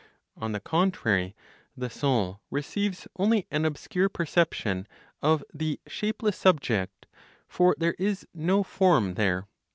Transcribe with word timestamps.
On 0.35 0.51
the 0.51 0.59
contrary, 0.59 1.35
the 1.77 1.87
soul 1.91 2.41
receives 2.49 3.07
only 3.17 3.45
an 3.51 3.65
obscure 3.65 4.09
perception 4.09 4.87
of 5.21 5.43
the 5.53 5.79
shapeless 5.87 6.35
subject, 6.37 7.05
for 7.47 7.75
there 7.77 7.93
is 7.99 8.25
no 8.33 8.63
form 8.63 9.13
there. 9.13 9.47